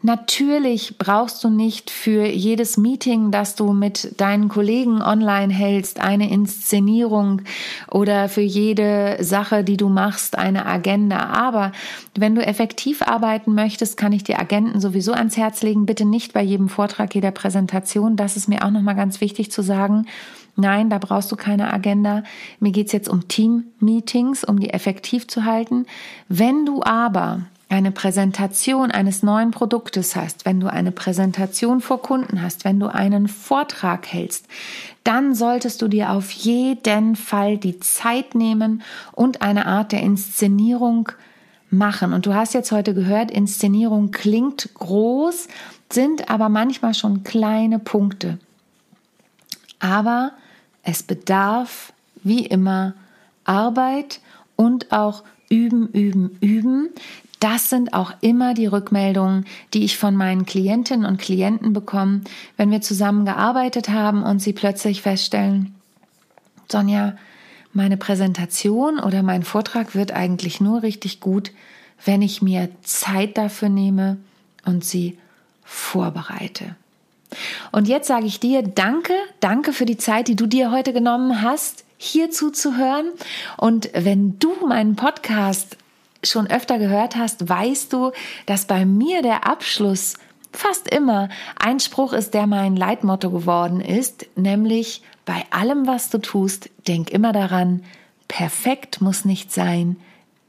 Natürlich 0.04 0.98
brauchst 0.98 1.44
du 1.44 1.50
nicht 1.50 1.92
für 1.92 2.26
jedes 2.26 2.76
Meeting, 2.76 3.30
das 3.30 3.56
du 3.56 3.72
mit 3.72 4.20
deinen 4.20 4.50
Kollegen 4.50 5.00
online 5.04 5.54
hältst, 5.54 6.00
eine 6.00 6.32
Inszenierung 6.32 7.44
oder 7.92 8.28
für 8.28 8.42
jede 8.42 9.18
Sache, 9.20 9.64
die 9.64 9.78
du 9.78 9.90
machst, 9.90 10.40
eine 10.40 10.66
Agenda. 10.66 11.28
Aber 11.28 11.72
wenn 12.16 12.34
du 12.34 12.44
effektiv 12.44 13.04
arbeiten 13.04 13.54
möchtest, 13.54 13.96
kann 13.96 14.12
ich 14.12 14.24
dir 14.24 14.40
Agenten 14.40 14.82
sowieso 14.82 15.14
ans 15.14 15.38
Herz 15.38 15.62
legen. 15.62 15.86
Bitte 15.86 16.06
nicht 16.06 16.34
bei 16.34 16.42
jedem 16.42 16.68
Vortrag, 16.68 17.14
jeder 17.14 17.32
Präsentation. 17.32 18.16
Das 18.16 18.38
ist 18.38 18.50
mir 18.50 18.66
auch 18.66 18.72
nochmal 18.72 18.96
ganz 18.96 19.22
wichtig 19.22 19.52
zu 19.52 19.62
sagen. 19.62 20.08
Nein, 20.56 20.90
da 20.90 20.98
brauchst 20.98 21.32
du 21.32 21.36
keine 21.36 21.74
Agenda. 21.74 22.24
Mir 22.60 22.72
geht's 22.72 22.92
jetzt 22.92 23.10
um 23.10 23.28
Team-Meetings, 23.28 24.44
um 24.44 24.60
die 24.60 24.72
effektiv 24.72 25.28
zu 25.28 25.46
halten. 25.46 25.86
Wenn 26.28 26.66
du 26.66 26.84
aber 26.84 27.42
eine 27.72 27.92
Präsentation 27.92 28.92
eines 28.92 29.24
neuen 29.24 29.52
Produktes 29.52 30.16
hast, 30.16 30.46
wenn 30.46 30.60
du 30.60 30.68
eine 30.68 30.92
Präsentation 30.92 31.80
vor 31.80 32.02
Kunden 32.02 32.42
hast, 32.42 32.66
wenn 32.66 32.80
du 32.80 32.94
einen 32.94 33.30
Vortrag 33.30 34.08
hältst, 34.08 34.46
dann 35.06 35.34
solltest 35.34 35.82
du 35.82 35.88
dir 35.88 36.12
auf 36.12 36.32
jeden 36.32 37.16
Fall 37.16 37.58
die 37.58 37.80
Zeit 37.80 38.36
nehmen 38.36 38.84
und 39.14 39.42
eine 39.42 39.68
Art 39.68 39.94
der 39.94 40.02
Inszenierung 40.02 41.10
machen. 41.70 42.12
Und 42.12 42.26
du 42.26 42.34
hast 42.36 42.54
jetzt 42.54 42.74
heute 42.74 42.94
gehört, 42.94 43.32
Inszenierung 43.32 44.12
klingt 44.12 44.74
groß, 44.74 45.48
sind 45.90 46.30
aber 46.30 46.50
manchmal 46.50 46.94
schon 46.94 47.24
kleine 47.24 47.80
Punkte. 47.80 48.38
Aber 49.82 50.32
es 50.84 51.04
bedarf, 51.04 51.92
wie 52.24 52.46
immer, 52.46 52.94
Arbeit 53.44 54.22
und 54.56 54.92
auch 54.94 55.24
üben, 55.50 55.90
üben, 55.90 56.38
üben. 56.40 56.90
Das 57.40 57.72
sind 57.72 57.94
auch 57.94 58.14
immer 58.22 58.54
die 58.54 58.68
Rückmeldungen, 58.68 59.46
die 59.74 59.84
ich 59.84 59.98
von 59.98 60.16
meinen 60.16 60.46
Klientinnen 60.46 61.06
und 61.06 61.18
Klienten 61.18 61.74
bekomme, 61.74 62.22
wenn 62.56 62.70
wir 62.70 62.82
zusammen 62.82 63.26
gearbeitet 63.26 63.90
haben 63.90 64.22
und 64.24 64.40
sie 64.40 64.54
plötzlich 64.54 65.02
feststellen, 65.02 65.74
Sonja, 66.72 67.18
meine 67.74 67.98
Präsentation 67.98 69.00
oder 69.00 69.24
mein 69.24 69.44
Vortrag 69.44 69.96
wird 69.96 70.12
eigentlich 70.12 70.62
nur 70.62 70.84
richtig 70.84 71.20
gut, 71.20 71.52
wenn 72.06 72.22
ich 72.22 72.42
mir 72.42 72.70
Zeit 72.84 73.38
dafür 73.38 73.70
nehme 73.70 74.18
und 74.66 74.86
sie 74.86 75.18
vorbereite. 75.64 76.76
Und 77.72 77.88
jetzt 77.88 78.08
sage 78.08 78.26
ich 78.26 78.40
dir 78.40 78.64
Danke, 78.64 79.14
danke 79.40 79.74
für 79.74 79.86
die 79.86 79.98
Zeit, 79.98 80.28
die 80.28 80.36
du 80.36 80.46
dir 80.46 80.72
heute 80.72 80.94
genommen 80.94 81.42
hast, 81.42 81.86
hier 81.98 82.32
zuzuhören. 82.32 83.10
Und 83.58 83.90
wenn 83.94 84.40
du 84.40 84.54
meinen 84.68 84.96
Podcast 84.96 85.78
schon 86.24 86.48
öfter 86.48 86.80
gehört 86.80 87.16
hast, 87.16 87.48
weißt 87.48 87.94
du, 87.94 88.12
dass 88.46 88.66
bei 88.66 88.86
mir 88.86 89.22
der 89.22 89.48
Abschluss 89.48 90.16
fast 90.54 90.94
immer 90.94 91.30
ein 91.58 91.80
Spruch 91.80 92.14
ist, 92.14 92.34
der 92.34 92.48
mein 92.48 92.76
Leitmotto 92.76 93.30
geworden 93.32 93.82
ist, 93.82 94.26
nämlich 94.36 95.02
bei 95.26 95.46
allem, 95.52 95.88
was 95.88 96.10
du 96.10 96.18
tust, 96.18 96.70
denk 96.88 97.10
immer 97.10 97.32
daran, 97.32 97.84
perfekt 98.28 99.02
muss 99.02 99.26
nicht 99.26 99.52
sein, 99.52 99.98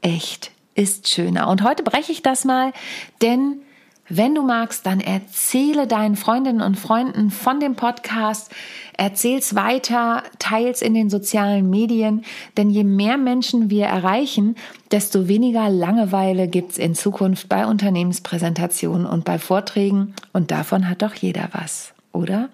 echt 0.01 0.51
ist 0.75 1.07
schöner. 1.07 1.47
Und 1.47 1.63
heute 1.63 1.83
breche 1.83 2.11
ich 2.11 2.21
das 2.21 2.45
mal, 2.45 2.73
denn 3.21 3.61
wenn 4.09 4.35
du 4.35 4.41
magst, 4.41 4.85
dann 4.85 4.99
erzähle 4.99 5.87
deinen 5.87 6.15
Freundinnen 6.15 6.61
und 6.61 6.77
Freunden 6.77 7.31
von 7.31 7.59
dem 7.59 7.75
Podcast, 7.75 8.51
erzähl's 8.97 9.55
weiter, 9.55 10.23
teils 10.39 10.81
in 10.81 10.93
den 10.93 11.09
sozialen 11.09 11.69
Medien, 11.69 12.25
denn 12.57 12.69
je 12.69 12.83
mehr 12.83 13.17
Menschen 13.17 13.69
wir 13.69 13.85
erreichen, 13.85 14.55
desto 14.91 15.27
weniger 15.27 15.69
Langeweile 15.69 16.47
gibt's 16.47 16.77
in 16.77 16.95
Zukunft 16.95 17.47
bei 17.47 17.65
Unternehmenspräsentationen 17.65 19.05
und 19.07 19.23
bei 19.23 19.39
Vorträgen 19.39 20.13
und 20.33 20.51
davon 20.51 20.89
hat 20.89 21.01
doch 21.01 21.15
jeder 21.15 21.49
was, 21.53 21.93
oder? 22.11 22.49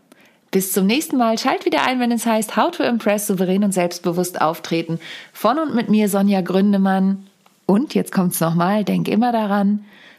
Bis 0.51 0.71
zum 0.71 0.87
nächsten 0.87 1.17
Mal. 1.17 1.37
Schalt 1.37 1.65
wieder 1.65 1.85
ein, 1.85 1.99
wenn 1.99 2.11
es 2.11 2.25
heißt 2.25 2.57
How 2.57 2.71
to 2.71 2.83
Impress 2.83 3.27
souverän 3.27 3.63
und 3.63 3.71
selbstbewusst 3.71 4.41
auftreten. 4.41 4.99
Von 5.31 5.59
und 5.59 5.75
mit 5.75 5.89
mir 5.89 6.09
Sonja 6.09 6.41
Gründemann. 6.41 7.27
Und 7.67 7.93
jetzt 7.93 8.11
kommt's 8.11 8.39
nochmal, 8.39 8.83
denk 8.83 9.07
immer 9.07 9.31
daran, 9.31 9.85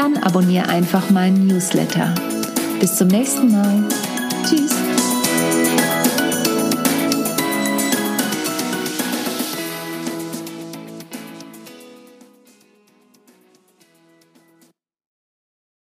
dann 0.00 0.16
abonniere 0.16 0.66
einfach 0.70 1.10
meinen 1.10 1.46
Newsletter. 1.46 2.14
Bis 2.80 2.96
zum 2.96 3.08
nächsten 3.08 3.52
Mal. 3.52 3.84
Tschüss. 4.48 4.79